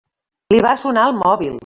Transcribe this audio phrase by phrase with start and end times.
[0.53, 1.59] Li va sonar el mòbil.